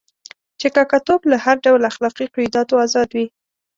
[0.59, 3.25] چې کاکه توب له هر ډول اخلاقي قیوداتو آزادوي.